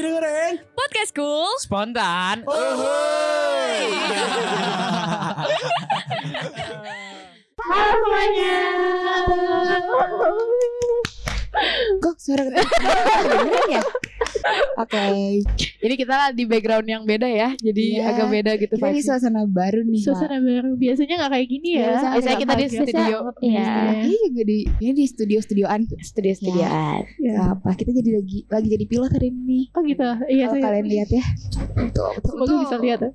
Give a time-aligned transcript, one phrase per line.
[0.00, 1.52] lagi dengerin Podcast Cool.
[1.60, 2.48] Spontan.
[12.00, 13.82] Kok suara kedengeran ya?
[14.76, 15.04] Oke,
[15.80, 18.04] Ini kita di background yang beda ya, jadi Iya.
[18.12, 20.00] agak beda gitu kita di suasana baru nih.
[20.00, 20.06] Wak.
[20.06, 21.80] Suasana baru biasanya nggak kayak gini ya.
[21.80, 23.16] Biasanya Biasanya agak kita di studio.
[23.40, 23.70] Iya.
[24.04, 25.80] Ini juga di ini di studio-studioan.
[26.00, 27.00] Studio-studioan.
[27.18, 27.34] Ya.
[27.52, 27.70] Apa?
[27.74, 29.60] Kita jadi lagi lagi jadi pilot hari ini.
[29.72, 30.04] Oh gitu.
[30.26, 31.24] Iya Kalau kalian lihat ya.
[31.74, 32.60] Betul, betul, Semoga betul.
[32.60, 33.00] bisa lihat.
[33.00, 33.10] ya.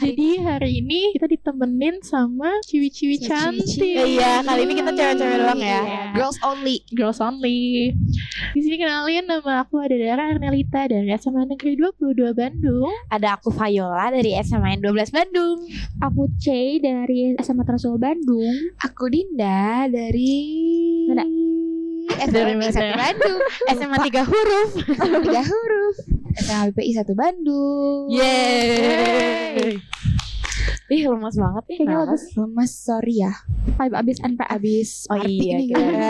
[0.00, 3.84] Jadi hari ini kita ditemenin sama ciwi-ciwi cantik.
[4.16, 5.80] Iya, kali ini kita cewek-cewek doang ya.
[5.84, 6.02] Iya.
[6.16, 6.80] Girls only.
[6.96, 7.92] Girls only.
[8.56, 12.88] Di sini kenalin nama aku ada Dara Arnelita dari SMA Negeri 22 Bandung.
[13.12, 15.68] Ada aku Viola dari SMA 12 Bandung.
[16.00, 18.72] Aku C dari SMA Tersul Bandung.
[18.80, 20.32] Aku Dinda dari
[21.12, 21.28] Mana?
[22.24, 22.96] Dari SMA?
[22.96, 23.38] 1 Bandung.
[23.68, 24.70] SMA 3 huruf.
[25.28, 25.96] Tiga huruf.
[26.36, 28.10] SMA BPI 1 Bandung.
[28.12, 29.80] Yeay.
[30.90, 31.76] Ih lemas banget ya.
[31.86, 33.32] Kayaknya abis, Lemes sorry ya.
[33.78, 34.50] abis NPF.
[34.50, 35.68] Abis Oh party iya, nih.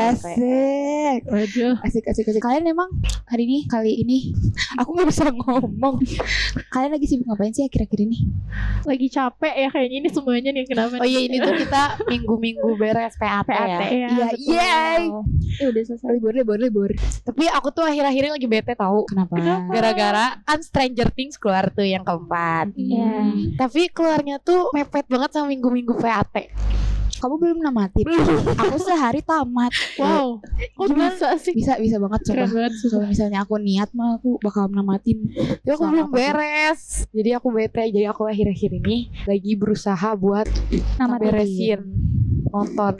[0.09, 1.21] Asik.
[1.29, 1.75] Waduh.
[1.85, 2.41] Asik asik asik.
[2.41, 2.89] Kalian emang
[3.29, 4.33] hari ini kali ini
[4.81, 6.01] aku nggak bisa ngomong.
[6.73, 8.25] Kalian lagi sibuk ngapain sih akhir-akhir ini?
[8.89, 10.97] Lagi capek ya kayaknya ini semuanya nih kenapa?
[10.97, 13.79] Oh iya ini tuh kita minggu-minggu beres PAT, PAT ya.
[13.85, 14.09] ya.
[14.33, 14.69] Iya,
[15.59, 16.09] Ya udah selesai.
[16.15, 16.91] Libur libur libur.
[17.27, 19.09] Tapi aku tuh akhir-akhir ini lagi bete tahu.
[19.11, 19.35] Kenapa?
[19.67, 22.71] Gara-gara kan Stranger Things keluar tuh yang keempat.
[22.79, 23.35] Iya.
[23.59, 26.55] Tapi keluarnya tuh mepet banget sama minggu-minggu PAT.
[27.21, 28.09] Kamu belum namatin.
[28.57, 29.69] aku sehari tamat.
[30.01, 30.41] Wow.
[30.73, 31.13] Kok Gimana?
[31.13, 31.53] bisa sih?
[31.53, 32.49] Bisa bisa banget coba.
[32.49, 32.73] banget.
[32.81, 35.29] Kalau misalnya aku niat mah aku bakal namatin.
[35.37, 37.05] Tapi aku Sama belum beres.
[37.13, 37.85] Jadi aku bete.
[37.93, 40.49] Jadi aku akhir-akhir ini lagi berusaha buat
[40.97, 41.81] Nama beresin
[42.49, 42.95] nonton.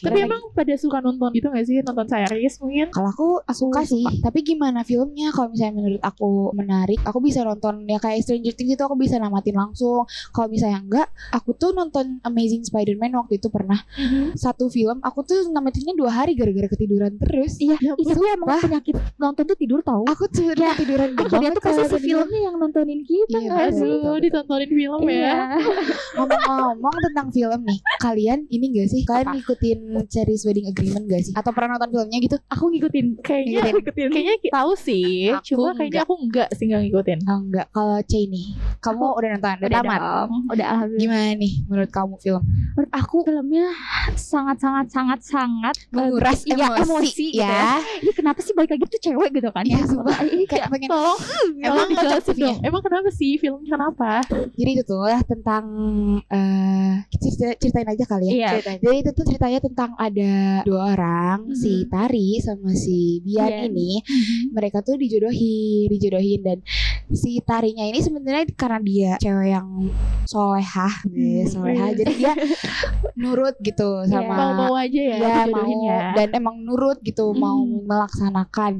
[0.00, 1.82] Tapi emang pada suka nonton gitu gak sih?
[1.82, 2.86] Nonton series mungkin?
[2.94, 5.34] Kalau aku suka sih, tapi gimana filmnya?
[5.34, 9.18] Kalau misalnya menurut aku menarik, aku bisa nonton ya kayak Stranger Things itu aku bisa
[9.18, 10.06] namatin langsung.
[10.30, 13.82] Kalau misalnya enggak, aku tuh nonton Amazing Spider-Man waktu itu pernah
[14.38, 17.58] satu film, aku tuh namatinnya dua hari gara-gara ketiduran terus.
[17.58, 20.04] Iya, Ya itu emang penyakit nonton tuh tidur tahu.
[20.08, 23.52] Aku tuh Ya, ketiduran Dia banget tuh pasti kalau si filmnya yang nontonin kita Iya,
[23.72, 23.86] betul.
[23.88, 25.16] Aduh, ditontonin film ya.
[25.16, 25.36] Iya.
[26.20, 29.00] Ngomong-ngomong tentang film nih, kalian ini gak sih?
[29.02, 29.34] Kalian Apa?
[29.36, 31.32] ngikutin series Wedding Agreement gak sih?
[31.32, 32.36] Atau pernah nonton filmnya gitu?
[32.46, 34.08] Aku ngikutin kayaknya Ngikutin.
[34.10, 35.30] kayaknya ki- tahu sih.
[35.30, 37.18] Aku Cuma kayaknya aku enggak sih enggak ngikutin.
[37.24, 37.98] Oh enggak, kalau
[38.80, 40.00] kamu udah nonton, udah, Udah tamat.
[40.00, 40.30] dong.
[40.48, 41.02] Udah alhamdulillah.
[41.02, 42.42] Gimana nih menurut kamu film?
[42.74, 43.66] Menurut aku filmnya
[44.14, 47.78] sangat sangat sangat sangat Menguras emosi, emosi gitu ya.
[47.78, 48.00] ya.
[48.00, 49.64] Ini kenapa sih balik lagi tuh cewek gitu kan?
[49.64, 50.18] Iya, sumpah.
[50.22, 51.20] Iya, Kayak pengen Tolong,
[51.60, 51.88] Emang
[52.24, 52.54] sih ya?
[52.62, 54.10] Emang kenapa sih filmnya kenapa?
[54.56, 55.64] Jadi itu tuh lah tentang
[56.26, 58.32] eh cerita- ceritain aja kali ya.
[58.32, 58.50] Iya.
[58.60, 58.78] Ceritain.
[58.84, 63.72] Jadi itu tuh ceritanya tentang ada dua orang, si Tari sama si Bian Bian.
[63.72, 64.04] ini,
[64.52, 66.58] mereka tuh dijodohin, dijodohin dan
[67.10, 69.68] si Tarinya ini sebenarnya karena dia cewek yang
[70.24, 71.90] solehah, eh, solehah.
[71.90, 71.98] Iya.
[71.98, 72.32] Jadi dia
[73.20, 74.08] nurut gitu Iya.
[74.08, 76.00] sama Mau-mau aja ya, dijodohin mau ya.
[76.14, 77.82] dan emang nurut gitu mau Hmm.
[77.84, 78.72] melaksanakan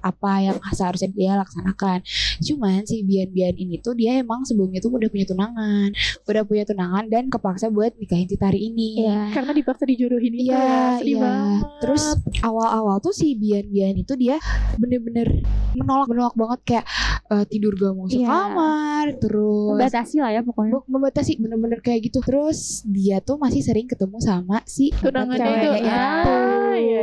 [0.00, 2.00] apa yang seharusnya dia laksanakan.
[2.40, 5.92] Cuman si Bian-Bian ini tuh dia emang sebelumnya tuh udah punya tunangan,
[6.24, 9.04] udah punya tunangan dan kepaksa buat nikahin si Tari ini.
[9.04, 9.30] Iya.
[9.30, 10.88] Karena dipaksa dijodohin itu Iya, ya.
[11.00, 11.34] Iya.
[11.78, 12.04] Terus
[12.40, 14.40] awal-awal tuh si Bian-Bian itu dia
[14.74, 16.86] bener-bener menolak menolak banget kayak
[17.26, 18.14] eh, tidur gak mau Iya.
[18.24, 20.72] sekamar, terus Batasi lah ya pokoknya.
[20.86, 22.18] Membatasi bener-bener kayak gitu.
[22.22, 26.30] Terus dia tuh masih sering ketemu sama si Tunangannya ceweknya itu.
[26.30, 27.02] Ah, iya,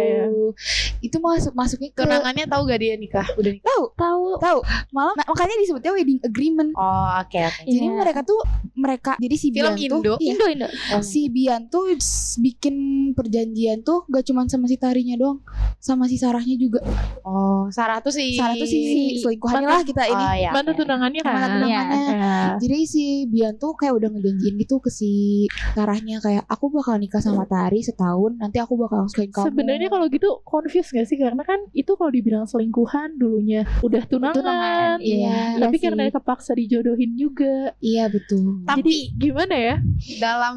[0.54, 1.00] iya.
[1.02, 3.26] Itu masuk masuknya ke Tunangannya tahu gak dia nikah?
[3.34, 3.66] Udah nikah.
[3.66, 4.60] tahu Tahu tahu
[4.92, 6.72] malah ma- makanya disebutnya wedding agreement.
[6.74, 6.86] Oh,
[7.18, 7.62] oke oke.
[7.64, 7.96] Jadi Iya.
[7.96, 8.40] mereka tuh
[8.74, 10.14] mereka jadi si Film Bian tuh Indo?
[10.18, 10.68] iya, Indo Indo.
[11.02, 11.84] si Bian tuh
[12.38, 12.76] bikin
[13.14, 15.40] perjanjian tuh gak cuman sama si Tarinya doang,
[15.78, 16.80] sama si Sarahnya juga.
[17.22, 18.80] Oh, Sarah tuh si Sarah tuh si
[19.18, 20.24] selingkuhannya Mantan- lah kita ini.
[20.24, 20.78] Oh, iya, Mana oke.
[20.78, 21.34] tunangannya kan?
[21.34, 22.00] Mana tunangannya.
[22.02, 22.36] Iya.
[22.60, 25.12] Jadi si Bian tuh kayak udah ngejanjiin gitu ke si
[25.72, 29.46] Sarahnya kayak aku bakal nikah sama Tari setahun, nanti aku bakal nikahin kamu.
[29.48, 34.38] Sebenarnya kalau gitu confused gak sih karena kan itu kalau dibilang selingkuhan dulunya udah tunangan,
[34.38, 35.58] Tunangan, iya.
[35.58, 36.14] tapi Iya karena sih.
[36.14, 37.74] kepaksa dijodohin juga.
[37.78, 38.64] Iya betul.
[38.64, 39.76] Tapi Gimana ya?
[40.18, 40.56] dalam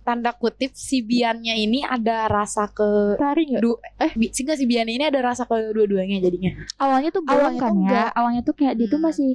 [0.00, 3.60] tanda kutip si Biannya ini ada rasa ke Tari nggak?
[3.60, 6.52] du eh nggak si Biannya ini ada rasa ke dua-duanya jadinya.
[6.76, 7.76] Awalnya tuh belum Awalnya kan tuh ya.
[7.76, 8.08] enggak.
[8.12, 9.06] Awalnya tuh kayak dia tuh Hmm.
[9.06, 9.30] masih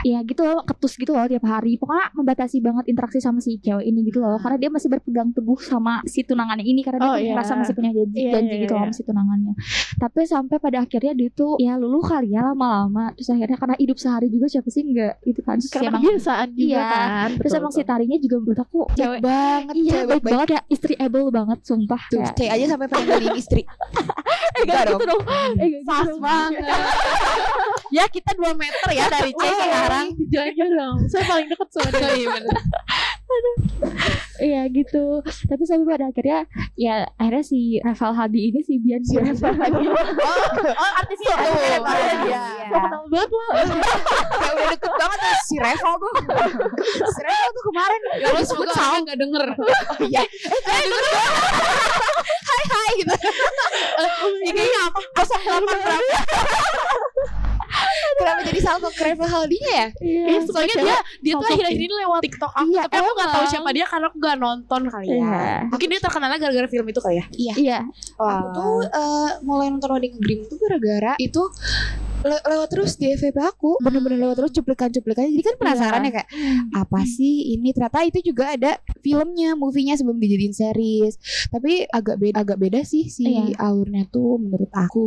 [0.00, 3.82] ya gitu loh ketus gitu loh tiap hari pokoknya membatasi banget interaksi sama si cewek
[3.82, 7.14] ini gitu loh karena dia masih berpegang teguh sama si tunangannya ini karena dia Oh,
[7.14, 7.32] tuh iya.
[7.32, 8.80] merasa masih punya janji, Iya, janji iya, gitu iya.
[8.80, 9.52] sama si tunangannya
[9.96, 13.96] tapi sampai pada akhirnya dia tuh ya luluh kali ya lama-lama terus akhirnya karena hidup
[13.96, 16.84] sehari juga siapa sih enggak gitu kan Terus Karena emang kebiasaan juga Iya.
[16.84, 17.28] kan.
[17.32, 17.88] terus Betul, emang si betul.
[17.88, 21.58] tarinya juga menurut aku Baik cewek banget, iya cewek baik banget ya istri able banget
[21.62, 23.62] sumpah Tuh, Kayak- C aja sampai pengen jadiin istri.
[24.48, 25.70] eh Enggak gak gitu dong eh gak
[26.04, 26.62] gitu banget.
[27.88, 29.42] Ya kita 2 meter ya dari C
[29.88, 30.06] sekarang.
[30.28, 30.96] Jangan dong.
[31.08, 32.08] Saya paling deket sama dia.
[32.08, 32.30] Oh, iya.
[34.38, 36.46] Iya gitu Tapi sampai pada akhirnya
[36.78, 39.84] Ya akhirnya si Rafael Hadi ini Si Bian si Rafael Hadi
[40.80, 41.52] Oh, artisnya tuh.
[42.24, 42.42] Iya.
[42.70, 43.44] Kok kenal banget lo?
[43.44, 46.14] Kayak udah deket banget tuh si Reval tuh.
[46.88, 49.44] si Reval tuh kemarin Ya lu semoga Aga gak denger.
[49.58, 50.22] Oh iya.
[50.24, 51.04] Eh, gak denger
[52.48, 53.14] Hai hai gitu.
[54.48, 55.00] IG-nya apa?
[55.20, 56.14] 08 berapa?
[58.18, 58.60] Kenapa jadi
[58.98, 59.88] Reval Haldinya ya?
[60.02, 63.44] Iya, Soalnya dia dia tuh akhir-akhir ini lewat TikTok aku, Iya, tapi aku gak tahu
[63.46, 65.14] siapa dia karena aku gak nonton kali ya.
[65.14, 65.46] Iya.
[65.70, 67.26] Mungkin dia terkenalnya gara-gara film itu kali ya.
[67.38, 67.78] Iya
[68.18, 71.42] Aku tuh eh, mulai nonton Wedding Dream tuh gara-gara itu
[72.20, 76.28] le- lewat terus di FVP aku bener-bener lewat terus cuplikan-cuplikannya jadi kan penasaran ya kayak
[76.72, 81.14] apa sih ini ternyata itu juga ada filmnya movie-nya sebelum dijadiin series
[81.48, 83.54] tapi agak beda agak beda sih si Iya.
[83.60, 85.06] alurnya tuh menurut aku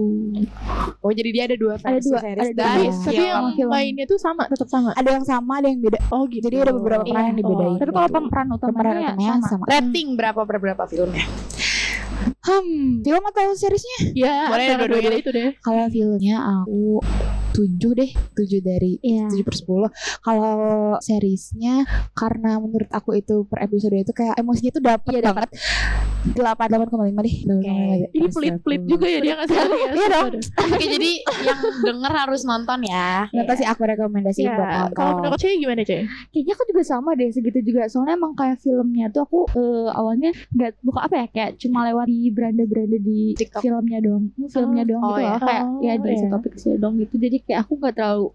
[0.99, 2.61] Oh, jadi dia ada dua Ada versi dua, series ada dua.
[2.61, 2.91] dan Iya.
[3.01, 3.71] Tapi yang film.
[3.71, 4.93] mainnya tuh sama, tetap sama.
[4.93, 6.43] ada yang sama ada yang beda Oh gitu.
[6.43, 7.41] jadi ada beberapa peran yang Iya.
[7.41, 8.15] dibedain Oh, Tapi kalau gitu.
[8.15, 11.25] pemeran pemeran utamanya utamanya sama, sama Rating berapa per berapa filmnya?
[12.21, 13.01] Hmm.
[13.01, 13.97] Film atau seriesnya?
[14.13, 14.87] Ya, Boleh dua-duanya.
[14.87, 15.49] dua-duanya itu deh.
[15.59, 17.01] kalau filmnya aku
[17.51, 18.11] tujuh deh.
[18.31, 19.27] Tujuh dari Iya.
[19.27, 19.91] 7 per 10
[20.23, 20.55] Kalau
[20.97, 25.49] seriesnya Karena menurut aku itu per episode itu kayak emosinya tuh dapet Iya, banget.
[26.31, 27.35] 8 8,5 deh.
[27.43, 29.89] 8,5 Ini pelit-pelit juga ya dia ngasih tahu ya.
[29.91, 30.27] Iya dong.
[30.69, 33.25] Oke, jadi yang denger harus nonton ya.
[33.27, 34.95] Kenapa sih aku rekomendasiin Iya, buat nonton.
[34.95, 36.05] Kalau menurut Cey gimana Cey?
[36.29, 37.89] Kayaknya aku juga sama deh segitu juga.
[37.89, 41.25] Soalnya emang kayak filmnya tuh aku eh, awalnya nggak buka apa ya?
[41.27, 43.61] Kayak cuma lewat di beranda-beranda di TikTok.
[43.61, 45.29] filmnya doang filmnya doang oh gitu ya.
[45.29, 46.29] loh kayak Oh, ya diisi iya.
[46.29, 48.27] topik sih doang gitu jadi kayak aku nggak terlalu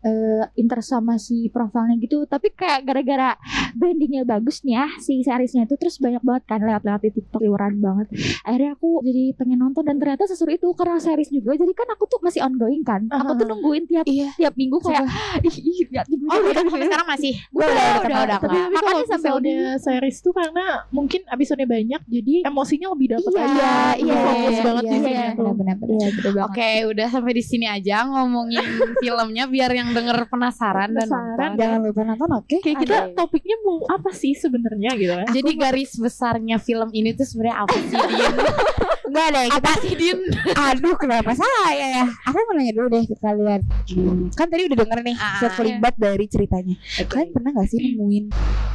[0.00, 3.36] eh interest sama si profilnya gitu tapi kayak gara-gara
[3.72, 7.74] brandingnya bagus nih ya si seriesnya itu terus banyak banget kan lewat-lewat di TikTok liuran
[7.78, 8.06] banget
[8.42, 12.04] akhirnya aku jadi pengen nonton dan ternyata seseru itu karena series juga jadi kan aku
[12.06, 15.04] tuh masih ongoing kan aku tuh nungguin tiap Iya tiap minggu kayak
[15.46, 16.86] ih ih, tiap minggu Oh, udah gitu sampai ya.
[16.86, 17.32] sekarang masih.
[17.50, 18.62] Udah udah udah, udah udah Tapi, kelar.
[18.62, 23.44] tapi Makanya sampai misalnya series tuh karena mungkin episodenya banyak jadi emosinya lebih dapat Iya,
[23.48, 23.72] aja.
[23.96, 25.00] iya, fokus iya, banget iya, di iya.
[25.00, 26.44] sini Iya, betul banget.
[26.46, 28.60] Oke, udah sampai di sini aja ngomongin
[29.00, 31.48] filmnya biar yang denger penasaran dan Penasaran.
[31.48, 31.56] nonton.
[31.56, 33.14] Jangan lupa nonton oke Kayak kita Oke.
[33.16, 35.28] topiknya mau apa sih sebenarnya gitu kan?
[35.32, 37.96] Jadi garis besarnya film ini tuh sebenarnya apa sih?
[39.10, 40.18] Enggak deh kita Apa sih Din?
[40.68, 43.60] Aduh kenapa saya ya Aku mau nanya dulu deh ke kalian
[43.90, 48.24] Hmm, Kan tadi udah denger nih Ah, Sekelibat dari ceritanya Kalian pernah gak sih nemuin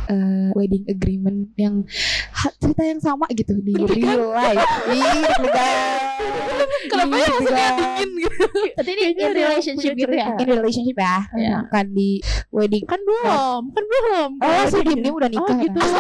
[0.06, 1.88] eh, Wedding agreement Yang
[2.36, 6.04] ha- cerita yang sama gitu Di real life Ih deg-degan.
[6.86, 8.46] Kenapa ya maksudnya dingin gitu?
[8.76, 10.28] Berarti ini in relationship gitu ya?
[10.36, 11.58] In relationship ya Iya.
[11.68, 14.30] Kan di wedding Kan belum, kan belum.
[14.38, 15.78] Oh si Dim udah nikah Oh gitu.
[15.80, 15.96] ya?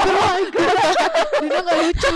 [1.37, 2.13] Dino gak lucu.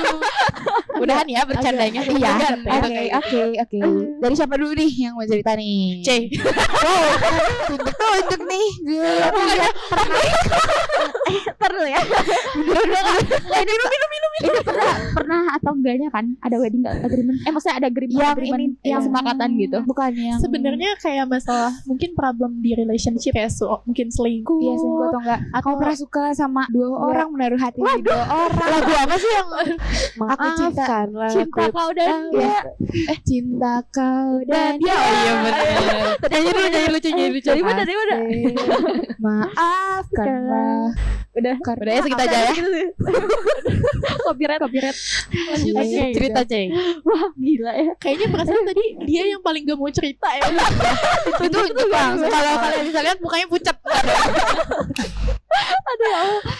[0.99, 2.01] Udahan ya bercandanya.
[2.09, 2.31] Iya.
[2.31, 2.57] Udahan.
[2.65, 3.77] Oke oke oke.
[4.19, 6.01] Dari siapa dulu nih yang mau cerita nih.
[6.01, 6.09] C.
[6.79, 7.07] Oh
[7.67, 9.09] Tunjuk-tunjuk nih Gue
[11.59, 12.01] Perlu ya?
[13.59, 13.71] ini
[14.39, 17.37] ini pernah pernah atau enggaknya kan ada wedding agreement?
[17.43, 19.77] Eh maksudnya ada agreement Yang agreement ini yang yang- sepakatan gitu?
[19.83, 24.57] Bukan yang Sebenarnya kayak masalah mungkin problem di relationship kayak so, mungkin selingkuh.
[24.57, 25.39] Iya selingkuh atau enggak.
[25.59, 28.67] Kau pernah suka sama dua orang Menaruh hati di dua orang?
[28.71, 29.47] Lagu apa sih yang
[30.29, 30.85] Aku cinta.
[31.29, 31.75] Cinta aku.
[31.75, 32.59] kau dan dia.
[33.11, 35.65] Eh cinta kau dan Oh iya benar.
[36.31, 37.49] Nyanyi dulu, nyanyi lucu, nyanyi lucu.
[37.51, 37.81] Dari mana?
[37.83, 38.15] Dari mana?
[39.19, 40.83] Maafkanlah
[41.39, 41.55] Udah.
[41.61, 42.53] Karena Udah ya segitu aja ya.
[44.25, 44.97] Copyright, copyright.
[45.29, 45.99] Lanjut aja.
[46.11, 46.53] cerita C.
[47.05, 47.91] Wah gila ya.
[48.01, 50.43] Kayaknya perasaan tadi dia yang paling gak mau cerita ya.
[51.39, 52.19] Itu Jepang.
[52.19, 53.77] Kalau kalian bisa lihat mukanya pucat.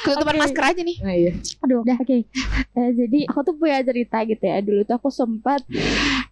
[0.04, 1.32] Ketutupan masker aja nih Oh iya.
[1.64, 2.18] Aduh, udah oke.
[2.76, 4.58] Eh, jadi aku tuh punya cerita gitu ya.
[4.60, 5.64] Dulu tuh aku sempat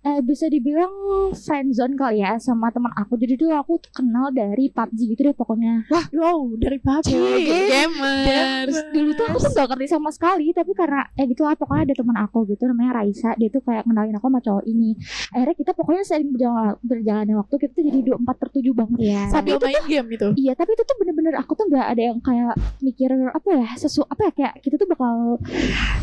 [0.04, 0.92] eh, bisa dibilang
[1.36, 3.16] friendzone kali ya sama teman aku.
[3.16, 5.88] Jadi dulu aku tuh kenal dari PUBG gitu deh pokoknya.
[6.14, 7.10] Wow, dari PUBG.
[7.48, 8.76] Gamers.
[8.92, 11.96] Dulu tuh aku tuh gak ngerti sama sekali, tapi karena ya gitu lah pokoknya ada
[11.96, 13.36] teman aku gitu namanya Raisa.
[13.40, 14.96] Dia tuh kayak kenalin aku sama cowok ini.
[15.32, 18.98] Akhirnya kita pokoknya sering berjalan berjalannya waktu kita tuh jadi 24 per 7 banget.
[19.00, 20.28] Iya Sambil main game itu.
[20.38, 24.02] Iya, tapi itu tuh bener-bener aku tuh nggak ada yang kayak mikir apa ya sesu
[24.04, 25.38] apa ya kayak kita tuh bakal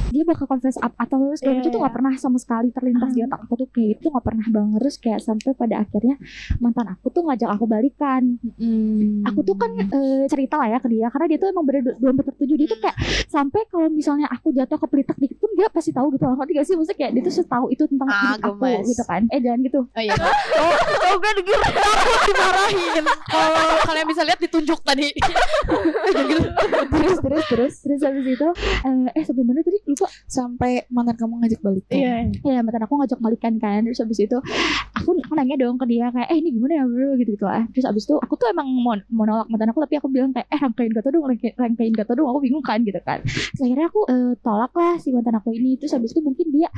[0.08, 1.98] dia bakal confess up atau segala Iya, macam tuh nggak iya.
[2.00, 5.20] pernah sama sekali terlintas di otak aku tuh kayak itu nggak pernah banget terus kayak
[5.20, 6.16] sampai pada akhirnya
[6.58, 8.22] mantan aku tuh ngajak aku balikan.
[9.24, 12.14] Aku tuh kan eh, cerita lah ya ke dia karena dia tuh emang bener belum
[12.20, 12.96] tertuju dia tuh kayak
[13.26, 16.36] sampai kalau misalnya aku jatuh ke pelitak dikit pun dia pasti tahu gitu loh.
[16.36, 19.22] Ngerti gak sih maksudnya kayak dia tuh setahu itu tentang Ah, aku gitu kan.
[19.28, 19.80] Eh jangan gitu.
[19.84, 20.14] Oh iya.
[20.14, 20.74] Oh,
[21.08, 21.58] oh kan gitu.
[21.64, 23.04] Takut dimarahin.
[23.24, 25.08] Kalau kalian bisa lihat ditunjuk tadi.
[26.94, 28.48] terus terus terus terus habis itu
[28.84, 29.78] eh, eh sampai mana tadi?
[29.86, 30.06] Lupa.
[30.26, 31.84] Sampai mantan kamu ngajak balik.
[31.90, 32.30] Iya.
[32.42, 33.84] ya mantan aku ngajak balikan kan.
[33.84, 34.36] Terus habis itu
[34.94, 36.84] aku, aku nanya dong ke dia kayak eh ini gimana ya?
[36.84, 37.64] Bro gitu gitu lah.
[37.72, 40.48] Terus habis itu aku tuh emang mau, mau nolak mantan aku tapi aku bilang kayak
[40.50, 42.28] eh rangkain kata dong rangkain, rangkain kata dong.
[42.30, 43.22] Aku bingung kan gitu kan.
[43.24, 45.76] Terus akhirnya aku eh, tolak lah si mantan aku ini.
[45.78, 46.68] Terus habis itu mungkin dia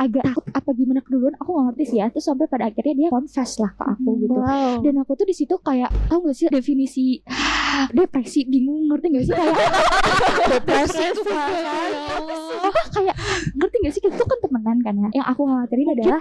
[0.00, 2.06] agak takut apa gimana keduluan aku gak ngerti sih ya.
[2.10, 4.34] Terus sampai pada akhirnya dia confess lah ke aku gitu.
[4.34, 4.82] Wow.
[4.82, 7.06] dan aku tuh di situ kayak tahu gak sih definisi
[7.90, 11.46] depresi bingung ngerti gak sih kayak Depresi Sumpah
[12.94, 13.16] kayak
[13.54, 16.20] ngerti gak sih kita tuh kan temenan kan ya yang aku khawatirin adalah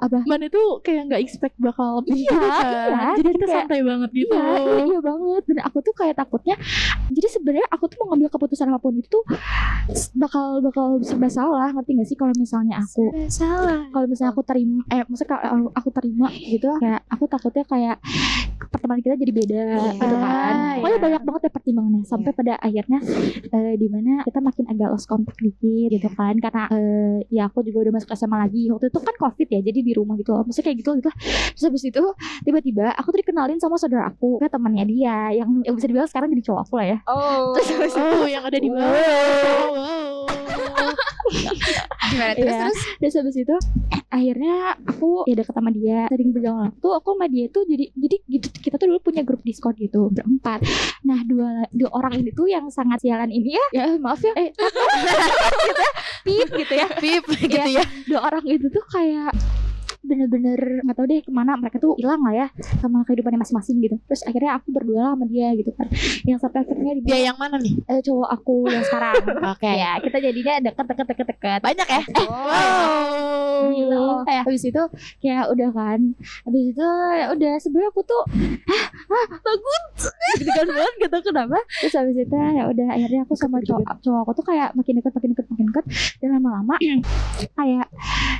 [0.00, 2.64] apa Mana tuh kayak nggak expect bakal Iya, gitu kan.
[2.66, 3.08] iya.
[3.14, 4.34] Jadi kita Kayak- santai banget gitu.
[4.34, 5.42] Iya, iya, iya banget.
[5.46, 6.56] Dan aku tuh kayak takutnya.
[7.06, 9.22] Jadi sebenarnya aku tuh mau ngambil keputusan apa pun itu tuh
[10.14, 11.70] bakal bakal serba salah.
[11.70, 13.86] Ngerti gak sih kalau misalnya aku salah.
[13.88, 17.96] kalau misalnya aku terima eh maksudnya kalau aku terima gitu kayak aku takutnya kayak
[18.66, 19.92] pertemanan kita jadi beda Iya.
[19.94, 20.54] gitu kan.
[20.74, 21.02] Pokoknya iya.
[21.02, 22.98] banyak banget ya pertimbangannya sampai pada akhirnya
[23.50, 27.60] eh, di mana kita makin agak lost contact dikit gitu kan karena eh, ya aku
[27.66, 28.62] juga udah masuk SMA lagi.
[28.72, 30.42] Waktu itu kan Covid ya jadi di rumah gitu loh.
[30.48, 31.18] Maksudnya kayak gitu gitu lah.
[31.52, 32.04] Terus habis itu
[32.46, 36.32] tiba-tiba aku tuh dikenalin sama saudara aku kayak temannya dia yang, yang bisa dibilang sekarang
[36.32, 36.98] jadi cowok aku lah ya.
[37.10, 37.52] Oh.
[37.58, 38.94] Terus habis itu Oh, yang ada di bawah.
[38.94, 39.68] Wow.
[39.74, 40.94] wow.
[42.10, 42.60] Gimana terus Iya.
[42.64, 42.78] terus?
[43.00, 43.56] Terus habis itu
[44.08, 48.16] akhirnya aku ya deket sama dia sering berjalan waktu aku sama dia tuh jadi jadi
[48.28, 50.62] gitu kita tuh dulu punya grup Discord gitu berempat.
[51.02, 54.50] Nah dua dua orang ini tuh yang sangat sialan ini ya ya maaf ya eh
[55.64, 55.88] gitu ya
[56.24, 57.82] pip gitu ya Pip gitu ya.
[58.06, 59.32] dua orang itu tuh kayak
[60.04, 62.46] bener-bener nggak tahu deh ke mana mereka tuh hilang lah ya
[62.78, 65.86] sama kehidupannya masing-masing gitu terus akhirnya aku berdua lah sama dia gitu kan
[66.28, 67.74] yang sampai akhirnya di Dia yang mana nih?
[67.88, 69.16] eh, cowok aku yang sekarang
[69.56, 69.70] Oke.
[69.70, 72.02] ya kita jadinya deket deket deket deket Banyak ya?
[72.28, 73.72] Wow.
[73.72, 74.06] Gila.
[74.28, 74.82] Eh, habis itu
[75.18, 76.00] kayak udah kan.
[76.44, 78.22] Habis itu ya udah sebenarnya aku tuh
[78.68, 79.82] ah, ah takut.
[80.36, 81.58] gitu kan banget gitu kenapa?
[81.80, 85.12] Terus habis itu ya udah akhirnya aku sama cowok cowok aku tuh kayak makin deket
[85.14, 85.84] makin deket makin deket
[86.20, 86.74] dan lama-lama
[87.58, 87.86] kayak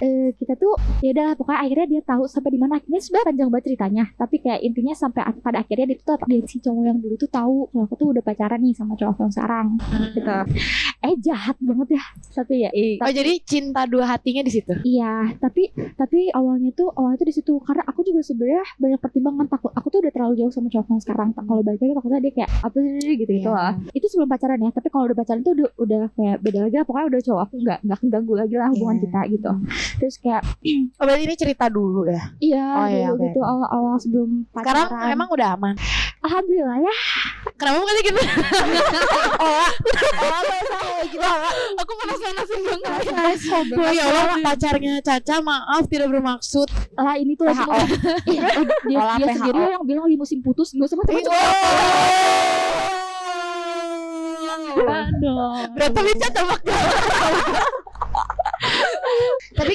[0.02, 2.80] eh, kita tuh ya udah pokoknya akhirnya dia tahu sampai di mana.
[2.82, 4.04] Ini sebenarnya panjang banget ceritanya.
[4.16, 7.56] Tapi kayak intinya sampai pada akhirnya dia tuh dia si cowok yang dulu tuh tahu
[7.70, 9.66] kalau aku tuh udah pacaran nih sama cowok yang sekarang.
[10.14, 10.38] Gitu
[11.04, 14.72] eh jahat banget ya tapi ya Oh jadi cinta dua hatinya di situ.
[14.82, 19.46] Iya, tapi tapi awalnya tuh awalnya tuh di situ karena aku juga sebenarnya banyak pertimbangan
[19.46, 21.28] takut aku tuh udah terlalu jauh sama cowok yang sekarang.
[21.30, 23.52] Tak kalau balik lagi takutnya dia kayak apa sih gitu gitu Iya.
[23.52, 23.72] lah.
[23.90, 26.84] Itu sebelum pacaran ya, tapi kalau udah pacaran tuh udah, udah kayak beda lagi lah.
[26.84, 29.02] Pokoknya udah cowok aku nggak nggak keganggu lagi lah hubungan Iya.
[29.04, 29.50] kita gitu.
[29.98, 30.42] Terus kayak
[30.94, 32.22] Oh berarti ini cerita dulu ya.
[32.40, 33.24] iya Oh, iya, dulu oke.
[33.26, 34.86] gitu awal-awal sebelum pacaran.
[34.86, 35.74] Sekarang emang udah aman.
[36.24, 36.94] Alhamdulillah ya.
[37.54, 38.20] Kenapa bukan gitu?
[39.38, 39.68] oh,
[41.78, 42.92] Aku panas-panasin banget.
[43.78, 46.66] Oh ya Allah, pacarnya Caca maaf tidak bermaksud.
[46.96, 47.72] Lah ini tuh PHO.
[48.26, 48.42] Dia,
[49.20, 51.32] dia sendiri yang bilang lagi musim putus usah macam-macam.
[54.74, 55.54] Jangan dong.
[55.78, 56.60] Berarti bisa tebak
[59.58, 59.74] Tapi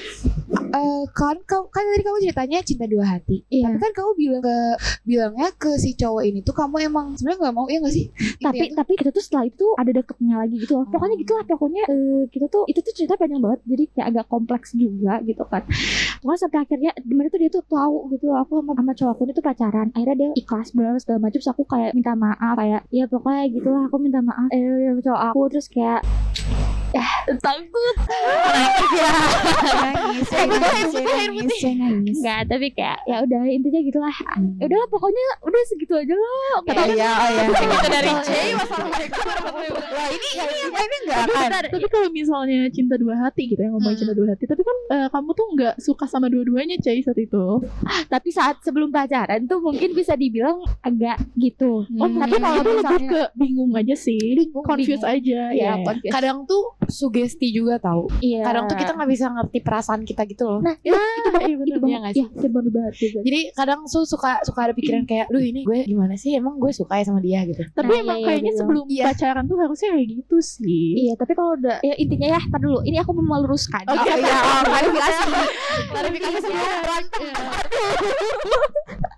[0.74, 3.44] eh, kan kamu kan tadi kamu ceritanya cinta dua hati.
[3.50, 3.70] Iya.
[3.70, 4.58] Tapi kan kamu bilang ke
[5.06, 8.06] bilangnya ke si cowok ini tuh kamu emang sebenarnya nggak mau ya nggak sih?
[8.46, 10.86] tapi tapi kita tuh setelah itu ada deketnya lagi gitu loh.
[10.90, 13.60] Pokoknya gitu lah pokoknya eh, kita tuh itu tuh cerita panjang banget.
[13.66, 15.64] Jadi kayak agak kompleks juga gitu kan.
[16.24, 19.12] Pokoknya sampai akhirnya di mana tuh dia tuh tahu gitu loh, aku sama, sama cowok
[19.16, 19.88] aku ini tuh pacaran.
[19.94, 21.38] Akhirnya dia ikhlas benar segala macam.
[21.40, 25.42] Terus aku kayak minta maaf kayak ya pokoknya gitulah aku minta maaf eh cowok aku.
[25.54, 26.02] Terus kayak
[26.90, 27.06] ya
[27.38, 27.96] takut
[29.80, 32.16] nangis, saya nangis, saya nangis, saya nangis.
[32.18, 34.16] enggak tapi kayak ya udah intinya gitulah
[34.58, 37.44] ya udahlah pokoknya udah segitu aja lah Oh iya, oh iya.
[37.52, 38.22] Segitu dari Iya.
[38.22, 39.98] C, wassalamualaikum warahmatullahi wabarakatuh.
[40.00, 41.62] Wah ini ini ini enggak Tapi, akan.
[41.70, 44.02] tapi kalau misalnya cinta dua hati gitu ya ngomongin Hmm.
[44.02, 47.46] cinta dua hati, tapi kan eh, kamu tuh nggak suka sama dua-duanya Cai saat itu.
[48.08, 52.00] tapi saat sebelum pacaran tuh mungkin bisa dibilang agak gitu Hmm.
[52.00, 54.22] Oh, tapi kalau itu lebih misalnya- ke bingung aja sih,
[54.56, 55.42] confused aja.
[55.52, 56.10] Iya, ya.
[56.10, 58.10] Kadang tuh sugesti juga tahu.
[58.20, 58.44] Iya.
[58.44, 60.60] Kadang tuh kita nggak bisa ngerti perasaan kita gitu loh.
[60.60, 62.00] Nah, itu, itu banget, iya itu banget.
[62.12, 62.12] Iya?
[62.12, 63.18] Iya, itu bener banget gitu.
[63.22, 66.34] Jadi kadang tuh suka suka ada pikiran kayak, duh ini gue gimana sih?
[66.34, 67.62] Emang gue suka ya sama dia gitu.
[67.70, 68.60] Tapi Nah, emang iya, iya, kayaknya gitu.
[68.60, 69.04] sebelum Iya.
[69.08, 70.86] pacaran tuh harusnya kayak gitu sih.
[71.00, 72.80] Iya, tapi kalau udah ya intinya ya, tar dulu.
[72.82, 73.84] Ini aku mau meluruskan.
[73.86, 75.30] Oke, Oh, iya, oh, klarifikasi.
[75.88, 77.24] Klarifikasi sebelum berantem.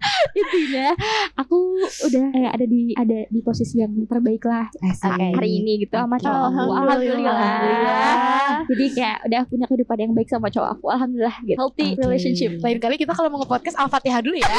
[0.39, 0.87] intinya
[1.35, 1.57] aku
[2.07, 5.37] udah eh, ada di ada di posisi yang terbaik lah Asik.
[5.37, 6.71] hari ini gitu sama cowok aku.
[6.73, 7.31] Alhamdulillah.
[7.31, 8.15] Alhamdulillah.
[8.67, 10.85] Jadi kayak udah punya kehidupan yang baik sama cowok aku.
[10.89, 11.57] Alhamdulillah gitu.
[11.59, 12.01] Healthy Oke.
[12.01, 12.51] relationship.
[12.61, 14.49] Lain kali kita kalau mau nge-podcast Al-Fatihah dulu ya.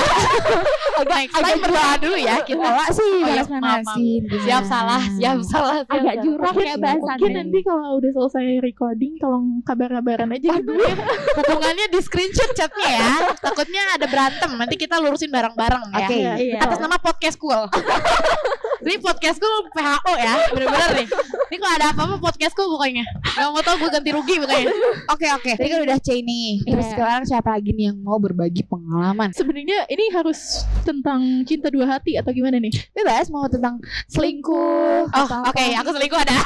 [1.03, 2.69] agak agak berdoa dulu ya kita.
[2.93, 3.83] sih Oh, balas maaf, maaf.
[3.83, 4.23] manasin.
[4.29, 5.77] Siap salah, siap salah.
[5.83, 7.31] siap Agak jurang ya Mungkin bahasannya.
[7.33, 10.95] nanti kalau udah selesai recording, tolong kabar-kabaran aja gitu ya.
[11.41, 13.09] Hubungannya di screenshot chatnya ya.
[13.41, 14.51] Takutnya ada berantem.
[14.55, 16.07] Nanti kita lurusin bareng-bareng ya.
[16.07, 16.17] Oke.
[16.21, 16.61] Iya.
[16.61, 17.63] Atas nama podcast cool.
[18.83, 21.09] Ini podcastku PHO ya, bener-bener nih.
[21.49, 23.07] Ini kalau ada apa-apa podcastku pokoknya.
[23.23, 24.67] Gak mau tau gue ganti rugi pokoknya.
[25.07, 25.53] Oke oke.
[25.55, 26.67] Tadi kan udah C nih.
[26.67, 26.93] Terus Iya.
[26.93, 29.31] sekarang siapa lagi nih yang mau berbagi pengalaman?
[29.31, 32.75] Sebenarnya ini harus tentang cinta dua hati atau gimana nih?
[32.91, 35.07] Bebas mau tentang selingkuh.
[35.07, 36.35] Oh, oke, aku selingkuh ada.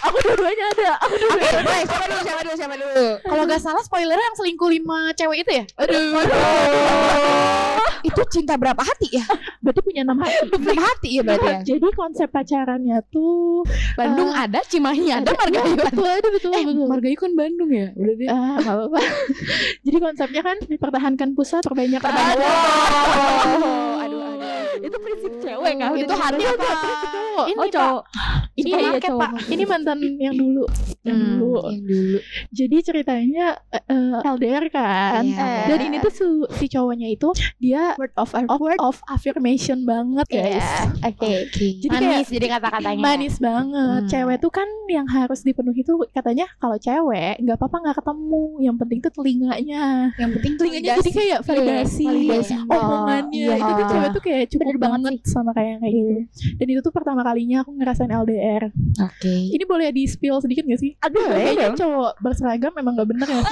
[0.00, 0.90] Aku dua-duanya ada.
[0.98, 1.84] Aku Oke, boleh.
[1.84, 2.20] Siapa dulu?
[2.24, 2.54] Siapa dulu?
[2.56, 3.04] Siapa dulu?
[3.20, 5.64] Kalau gak salah spoilernya yang selingkuh lima cewek itu ya?
[5.78, 6.24] Aduh.
[8.00, 9.24] Itu cinta berapa hati ya?
[9.60, 10.48] berarti punya enam hati.
[10.50, 11.58] Berapa hati ya berarti ya?
[11.64, 15.84] Jadi konsep pacarannya tuh Bandung ada, Cimahi ada, Margahayu ada.
[15.90, 16.86] betul ada betul Eh, betul.
[16.88, 17.88] Margahayu kan Bandung ya?
[17.94, 18.28] Udah deh.
[18.28, 18.98] Ah, apa-apa.
[19.86, 22.10] Jadi konsepnya kan pertahankan pusat, perbanyak Aduh,
[24.00, 24.48] aduh, aduh.
[24.80, 25.92] Itu prinsip cewek kan?
[25.94, 26.68] Itu harus apa?
[27.40, 28.02] Ini oh cowok.
[28.52, 29.30] Ini iya cowok.
[29.48, 30.64] Ini mantan yang dulu.
[31.00, 31.60] Yang Hmm, dulu.
[31.66, 32.18] yang dulu.
[32.50, 35.22] Jadi ceritanya eh, eh, LDR kan.
[35.22, 35.64] Iya.
[35.66, 40.68] Dan ini tuh su- si cowoknya itu dia word of word of affirmation banget guys.
[41.00, 41.48] Oke.
[41.48, 41.66] Oke.
[41.78, 43.00] Jadi kayak Manis jadi kata-katanya.
[43.00, 44.00] manis banget.
[44.00, 44.08] Hmm.
[44.08, 48.44] Cewek tuh kan yang harus dipenuhi tuh katanya kalau cewek nggak apa-apa nggak ketemu.
[48.60, 49.84] Yang penting tuh telinganya.
[50.14, 52.54] Yang penting Telinganya jadi kayak validasi, validasi.
[52.70, 53.46] omongannya.
[53.46, 53.90] Oh, iya, itu tuh iya.
[53.90, 56.12] cewek tuh kayak cukup Bener banget banget sama kayak kayak gitu.
[56.60, 58.68] Dan itu tuh pertama kalinya aku ngerasain LDR.
[59.00, 59.34] Oke.
[59.48, 60.89] Ini boleh di spill sedikit gak sih?
[60.98, 63.42] Aduh, Kayaknya cowok berseragam memang gak bener ya.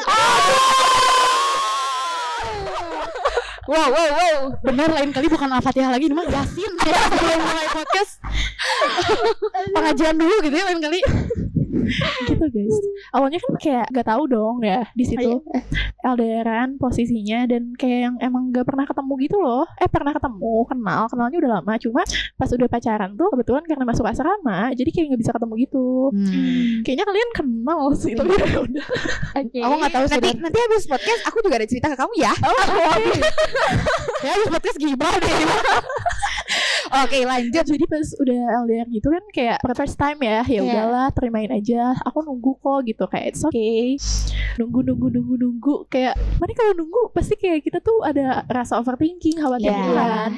[3.68, 4.38] Wow, wow, wow.
[4.64, 6.72] Bener lain kali bukan Al-Fatihah lagi, ini mah Yasin.
[6.72, 8.16] Sebelum mulai podcast.
[9.76, 11.00] Pengajian dulu gitu ya lain kali.
[12.28, 12.76] Gitu guys.
[13.16, 15.40] Awalnya kan kayak gak tahu dong ya di situ
[16.04, 19.64] LDRan posisinya dan kayak yang emang gak pernah ketemu gitu loh.
[19.80, 21.72] Eh pernah ketemu, kenal, kenalnya udah lama.
[21.80, 22.02] Cuma
[22.38, 25.88] pas udah pacaran tuh kebetulan karena masuk asrama, jadi kayak nggak bisa ketemu gitu.
[26.14, 26.82] Hmm.
[26.84, 28.86] Kayaknya kalian kenal sih, tapi ya udah.
[29.38, 29.60] Oke.
[29.62, 30.14] Aku nggak tahu sih.
[30.20, 32.32] Nanti nanti habis podcast aku juga ada cerita ke kamu ya.
[34.24, 35.34] Ya habis podcast gibah deh.
[36.90, 37.64] Oke, lanjut.
[37.64, 40.62] Jadi pas udah LDR gitu kan kayak for first time ya, ya Iya.
[40.62, 41.92] udahlah terimain aja.
[42.02, 43.94] Aku nunggu kok gitu kayak it's okay.
[44.56, 49.36] Nunggu nunggu nunggu nunggu kayak mana kalau nunggu pasti kayak kita tuh ada rasa overthinking,
[49.36, 49.78] khawatir Iya.
[49.78, 50.30] gitu kan.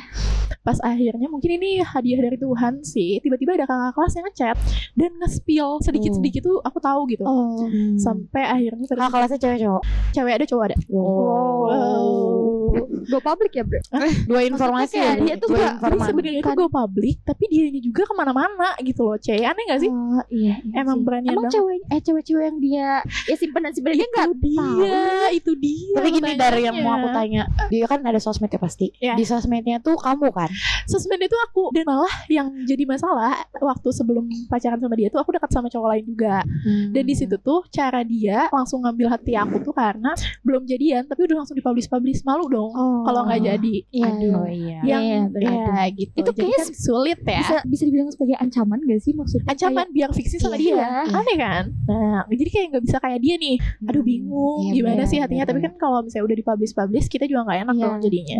[0.60, 3.16] Pas akhirnya mungkin ini hadiah dari Tuhan sih.
[3.18, 4.56] Tiba-tiba ada kakak kelas yang ngechat
[4.94, 7.22] dan nge-spill sedikit-sedikit tuh aku tahu gitu.
[7.22, 7.64] Oh.
[7.96, 9.82] Sampai akhirnya Kakak kelasnya cewek cowok.
[10.10, 10.76] cewek ada cowok ada.
[10.90, 12.76] Wow.
[13.02, 13.80] Go public ya, Bro?
[14.26, 15.16] Dua informasi ya.
[15.16, 19.16] dia tuh dua nggak- Sebenarnya itu gue publik, tapi dianya juga ke mana-mana gitu loh.
[19.16, 19.90] Cewek aneh gak sih?
[19.90, 21.04] Oh, iya, iya Emang sih.
[21.04, 21.54] beranian Emang banget.
[21.54, 22.88] cewek eh cewek-cewek yang dia
[23.24, 25.94] ya simpen dan simpen dia nggak itu dia, itu dia.
[25.94, 28.86] Tapi gini dari yang mau aku tanya, dia kan ada sosmed ya pasti.
[28.96, 29.14] Iya.
[29.14, 30.50] Di sosmednya tuh kamu kan.
[30.86, 35.30] Sosmed itu aku dan malah yang jadi masalah waktu sebelum pacaran sama dia tuh aku
[35.30, 36.42] dekat sama cowok lain juga.
[36.90, 41.24] Dan di situ tuh cara dia langsung ngambil hati aku tuh karena belum jadian tapi
[41.24, 43.02] udah langsung dipublish-publish malu dong Oh.
[43.02, 43.74] kalau nggak jadi.
[43.90, 44.06] Iya.
[44.08, 44.78] Aduh iya.
[44.82, 45.50] Yang Iya, benar.
[45.50, 46.12] ya gitu.
[46.14, 47.38] Itu Jadi kayaknya kan sulit ya.
[47.40, 49.48] bisa bisa dibilang sebagai ancaman gak sih maksudnya?
[49.48, 50.76] Ancaman biar fiksi sama Iya.
[50.76, 50.88] dia.
[51.12, 51.64] Aneh kan?
[51.84, 53.56] Nah, jadi kayak nggak bisa kayak dia nih.
[53.84, 55.44] Aduh bingung Iya, gimana benar, sih hatinya.
[55.44, 57.82] Tapi kan kalau misalnya udah dipublish-publish kita juga nggak enak Iya.
[57.82, 58.38] dong jadinya.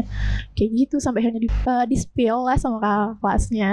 [0.53, 3.71] Kayak gitu sampai akhirnya di, uh, di spill lah sama kakak kelasnya.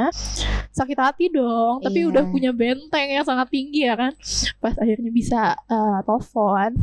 [0.69, 1.82] Sakit hati dong.
[1.82, 2.10] Tapi Iya.
[2.10, 4.12] udah punya benteng yang sangat tinggi ya kan.
[4.58, 6.77] Pas akhirnya bisa uh, telepon.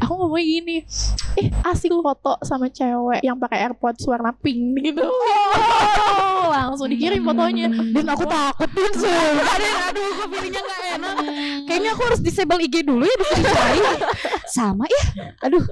[0.00, 0.76] Aku ngomongnya gini,
[1.36, 5.04] eh asik lu foto sama cewek yang pakai AirPods warna pink gitu.
[5.04, 7.66] Oh, langsung dikirim fotonya.
[7.68, 9.74] Dan aku takutin sumpah deh.
[9.90, 11.14] Aduh, kok feelingnya gak enak.
[11.66, 13.80] Kayaknya aku harus disable IG dulu ya bisa dicari.
[14.46, 15.02] Sama ya.
[15.42, 15.62] Aduh.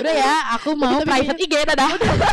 [0.00, 1.90] Udah ya, aku mau Tapi private IG dadah.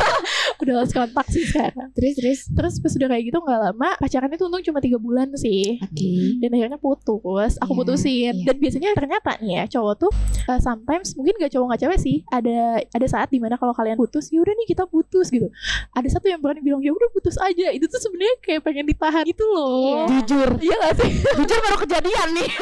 [0.62, 1.92] Udah lost kontak sih sekarang.
[1.94, 2.40] Terus terus.
[2.50, 5.78] Terus pas udah kayak gitu nggak lama pacarannya tuh untung cuma tiga bulan sih.
[5.80, 6.42] Oke.
[6.42, 8.34] Dan akhirnya putus, aku Iya, putusin.
[8.34, 8.46] iya.
[8.48, 10.12] Dan biasanya ternyata nih ya cowok tuh
[10.48, 12.18] uh, sometimes mungkin gak cowok gak cewek sih.
[12.28, 15.48] Ada ada saat di mana kalau kalian putus, ya udah nih kita putus gitu.
[15.94, 17.57] Ada satu yang berani bilang ya udah putus aja.
[17.74, 20.06] Itu tuh sebenarnya kayak pengen ditahan gitu loh.
[20.06, 20.50] Jujur.
[20.62, 21.12] Iya gak sih?
[21.42, 22.50] Jujur baru kejadian nih.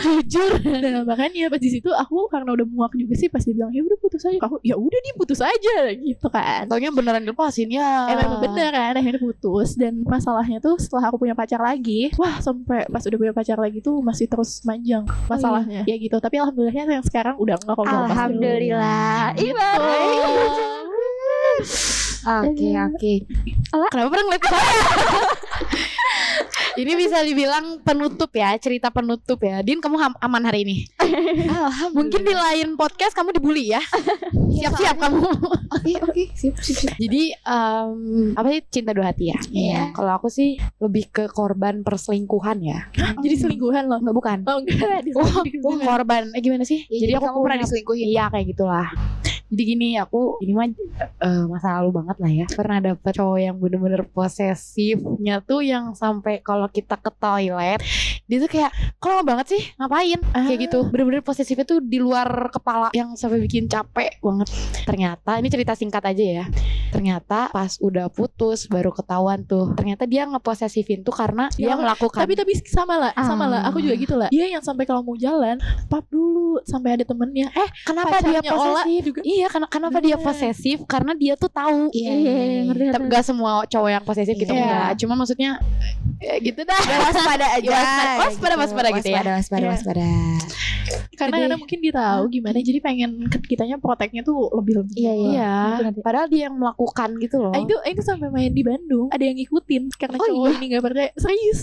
[0.00, 0.52] Jujur.
[0.60, 3.84] Dan makanya pas di situ aku karena udah muak juga sih pas dia bilang ya
[3.84, 4.38] udah putus aja.
[4.40, 6.64] Aku ya udah nih putus aja gitu kan.
[6.68, 8.08] Taunya beneran dilepasin ya.
[8.12, 12.88] Emang bener kan akhirnya putus dan masalahnya tuh setelah aku punya pacar lagi wah sampai
[12.88, 17.06] pas udah punya pacar lagi tuh masih terus panjang masalahnya ya gitu tapi alhamdulillahnya yang
[17.06, 17.84] sekarang udah enggak kok.
[17.88, 19.32] Alhamdulillah.
[19.36, 19.56] gitu
[22.24, 23.12] Oke oke.
[23.90, 24.80] Kenapa pernah ngeliat saya?
[26.78, 29.66] Ini bisa dibilang penutup ya, cerita penutup ya.
[29.66, 30.76] Din, kamu aman hari ini?
[31.90, 33.82] Mungkin di lain podcast kamu dibully ya.
[34.30, 35.18] Siap-siap kamu.
[35.68, 36.22] Oke oke.
[36.38, 36.94] Sip sip sip.
[36.94, 37.90] Jadi em,
[38.32, 39.38] apa sih cinta dua hati ya?
[39.50, 39.82] Iya.
[39.90, 42.86] Kalau aku sih lebih ke korban perselingkuhan ya.
[43.18, 44.38] jadi selingkuhan loh Enggak bukan.
[44.46, 46.30] oh enggak Oh, oh, korban.
[46.30, 46.86] Eh gimana sih?
[46.86, 48.06] Ya, jadi aku kamu pernah diselingkuhin.
[48.06, 48.86] Iya kayak gitulah.
[49.48, 50.68] Jadi gini aku ini mah
[51.24, 52.46] eh, masa lalu banget lah ya.
[52.48, 57.84] Pernah dapet cowok yang bener-bener posesifnya tuh yang sampai kalau kita ke toilet
[58.28, 59.62] dia tuh kayak kok lama banget sih?
[59.74, 60.20] Ngapain?
[60.20, 60.78] Kayak gitu.
[60.86, 64.48] Bener-bener posesifnya tuh di luar kepala yang sampai bikin capek banget.
[64.84, 66.44] Ternyata ini cerita singkat aja ya.
[66.88, 72.16] Ternyata pas udah putus baru ketahuan tuh ternyata dia ngeposesifin tuh karena dia Ya, melakukan
[72.18, 73.60] tapi tapi sama lah sama lah.
[73.66, 74.28] Aku juga gitu lah.
[74.28, 77.48] Dia yang sampai kalau mau jalan pap dulu sampai ada temennya.
[77.50, 79.00] Eh kenapa dia posesif?
[79.04, 79.20] juga.
[79.20, 80.26] Iya karena kenapa dia Bener.
[80.26, 80.78] posesif?
[80.84, 81.88] Karena dia tuh tahu.
[81.92, 82.12] Iya,
[82.66, 84.60] ngerti, tapi gak semua cowok yang posesif gitu Iya.
[84.60, 85.50] enggak cuma maksudnya
[86.18, 86.80] ya gitu dah.
[86.80, 87.68] Waspada aja.
[88.20, 89.16] Waspada- waspada, waspada gitu ya.
[89.16, 89.70] waspada waspada Iya.
[89.70, 90.06] waspada
[91.10, 93.10] karena Jadi- karena mungkin dia tahu gimana jadi pengen
[93.42, 95.28] kitanya proteknya tuh lebih lebih Iya, iya.
[95.28, 95.52] Iya,
[95.84, 96.00] ngerti.
[96.00, 97.50] padahal dia yang melakukan gitu loh.
[97.50, 100.82] Ah, itu itu sampai main di Bandung ada yang ngikutin karena Oh, cowok ini nggak
[100.82, 101.60] percaya serius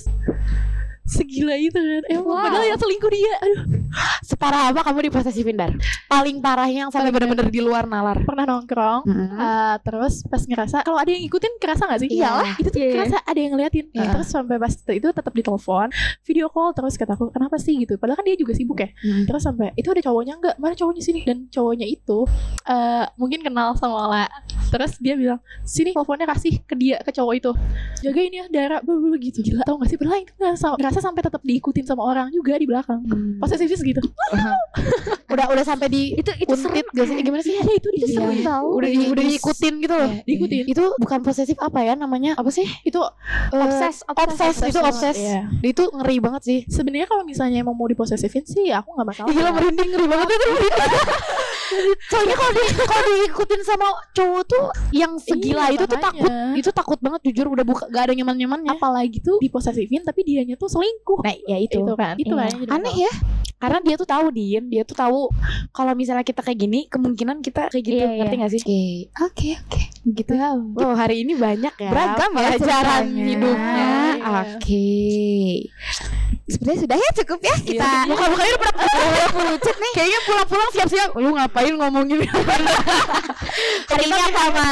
[1.05, 2.41] segila itu kan emang Wow.
[2.41, 3.61] padahal yang selingkuh dia aduh
[4.21, 5.71] Separah apa kamu diposesifin dar?
[6.09, 8.21] Paling parahnya yang sampai bener-bener di luar nalar.
[8.25, 9.03] pernah nongkrong
[9.35, 12.09] Uh, terus pas ngerasa kalau ada yang ngikutin kerasa gak sih?
[12.09, 12.55] Iyalah.
[12.57, 12.91] Itu tuh Iya.
[12.95, 13.85] kerasa ada yang ngeliatin.
[13.91, 14.11] Iya.
[14.15, 15.87] Terus sampai pas itu tetap ditelepon,
[16.23, 17.95] video call terus kataku kenapa sih gitu.
[17.99, 18.89] Padahal kan dia juga sibuk ya.
[19.01, 19.23] Hmm.
[19.27, 20.55] Terus sampai itu ada cowoknya enggak?
[20.57, 21.21] Mana cowoknya sini?
[21.23, 22.25] Dan cowoknya itu
[22.65, 24.25] uh, mungkin kenal sama Ola.
[24.71, 27.51] Terus dia bilang sini teleponnya kasih ke dia ke cowok itu.
[28.03, 29.39] Jagain ya darah bla gitu.
[29.45, 29.97] Gila tau gak sih?
[29.99, 33.05] Padahal itu ngerasa, ngerasa sampai tetap diikutin sama orang juga di belakang.
[33.05, 33.37] Hmm.
[33.39, 34.01] Posesifis gitu.
[35.27, 37.15] Udah udah sampai di itu itu untit gak sih?
[37.17, 37.53] Gimana sih?
[37.55, 38.17] Iya itu itu dia.
[38.17, 40.09] serem tau Udah di, udah diikutin gitu loh.
[40.09, 40.63] Iya, Diikutin.
[40.65, 42.33] Itu bukan posesif apa ya namanya?
[42.33, 42.65] Apa sih?
[42.81, 43.03] Itu
[43.45, 45.15] Eh, obses obses itu obses.
[45.15, 45.47] iya.
[45.61, 46.59] Itu ngeri banget sih.
[46.65, 49.29] Sebenarnya kalau misalnya emang mau diposesifin sih aku nggak masalah.
[49.29, 50.73] Gila merinding ngeri banget itu merinding.
[52.05, 56.21] Soalnya kalau di, kalau diikutin sama cowok tuh yang segila Iya, itu tuh makanya.
[56.21, 56.31] takut.
[56.55, 58.71] Itu takut banget jujur udah buka gak ada nyaman-nyamannya.
[58.71, 61.19] apalagi tuh diposesifin tapi dianya tuh selingkuh.
[61.19, 61.79] Nah, ya itu.
[61.79, 62.15] itu kan.
[62.15, 62.37] Itu Iya.
[62.37, 63.11] kan yang jadi Aneh ya
[63.55, 65.31] karena dia tuh tahu Din dia tuh tahu
[65.71, 68.03] kalau misalnya kita kayak gini kemungkinan kita kayak gitu.
[68.03, 68.17] Iya, iya.
[68.19, 68.61] ngerti gak sih?
[68.61, 68.77] Oke,
[69.23, 69.81] oke, oke.
[70.05, 70.33] gitu.
[70.37, 70.93] Wow.
[70.93, 71.89] Hari ini banyak ya.
[71.89, 73.89] Beragam ya pelajaran hidupnya.
[74.19, 74.29] Iya.
[74.43, 74.87] Oke.
[76.45, 77.91] Sepertinya sudah ya cukup ya kita.
[78.05, 79.93] bukan bukannya udah pernah pucat nih.
[79.97, 81.09] Kayaknya pulang-pulang siap-siap.
[81.17, 82.21] Lu ngapain ngomongin?
[83.85, 84.65] Hari ini apa,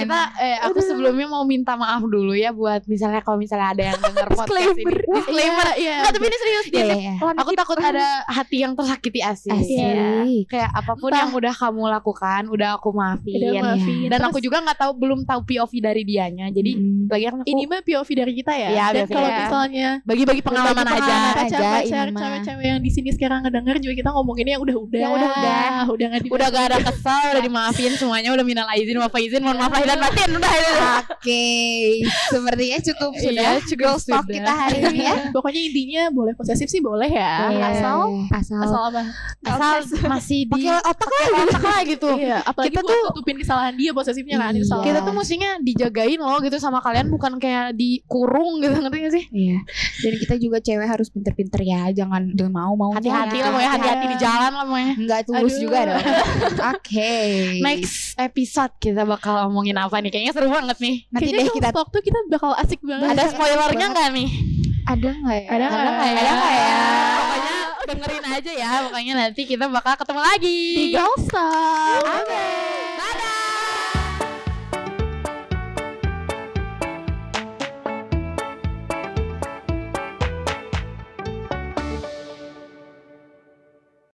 [0.00, 3.98] kita eh aku sebelumnya mau minta maaf dulu ya buat misalnya kalau misalnya ada yang
[4.00, 4.96] dengar podcast ini.
[4.96, 5.68] Disclaimer.
[5.76, 5.96] Iya.
[6.00, 6.64] Nggak, tapi ini serius.
[6.72, 7.14] Iya, iya.
[7.20, 9.72] aku takut ada hati yang tersakiti asik Asik.
[9.72, 10.44] Iya.
[10.46, 11.20] kayak apa pun Entah.
[11.20, 14.06] yang udah kamu lakukan udah aku maafin Udah maafin.
[14.06, 17.06] dan Terus aku juga nggak tahu belum tahu POV dari dianya jadi Mm.
[17.08, 18.68] lagi aku ini mah POV dari kita ya.
[18.70, 19.38] Iya, Dan POV kalau ya.
[19.40, 22.20] misalnya bagi-bagi pengalaman bagi aja pengalaman aja, pacar-pacar, ini mah.
[22.20, 25.00] cewek-cewek yang di sini sekarang ngedenger juga kita ngomonginnya yang udah-udah.
[25.00, 25.72] Yang udah-udah.
[25.86, 29.56] udah nggak udah gak ada kesal udah dimaafin semuanya udah minal aizin maaf izin mohon
[29.56, 30.52] maaf lahir dan batin udah
[31.10, 31.44] Oke,
[32.28, 33.42] sepertinya cukup sudah.
[33.50, 34.34] Iya, cukup Girls Talk sudah.
[34.34, 35.14] kita hari ini ya.
[35.34, 37.50] Pokoknya intinya boleh posesif sih boleh ya.
[37.50, 37.68] Iya.
[38.28, 39.02] Asal asal asal apa?
[39.42, 39.74] asal
[40.06, 43.36] masih di pakai otak lah pakai otak lah gitu Iya, apalagi Kita buat tuh- tutupin
[43.36, 44.76] kesalahan dia posesifnya kan Iya.
[44.80, 49.24] kita tuh mestinya dijagain loh gitu sama kalian bukan kayak dikurung gitu ngerti gak sih
[49.30, 49.58] Iya.
[50.00, 54.06] Dan kita juga cewek harus pinter-pinter ya, jangan jangan mau mau hati-hati lah pokoknya hati-hati
[54.06, 55.60] di jalan lah pokoknya Enggak tulus Aduh.
[55.60, 56.02] juga dong.
[56.70, 57.12] Oke.
[57.60, 61.68] next episode kita bakal ngomongin apa nih kayaknya seru banget nih Nanti Kayaknya deh kita
[61.70, 63.08] tuh kita bakal asik banget.
[63.08, 64.28] ada spoilernya nggak nih
[64.82, 65.46] ada nggak ya?
[65.46, 65.82] Ada nggak?
[65.84, 66.70] nggak Ada nggak ya?
[67.12, 67.56] pokoknya
[67.94, 71.34] dengerin aja ya pokoknya nanti kita bakal ketemu lagi Di Talk.
[72.06, 72.79] Amin.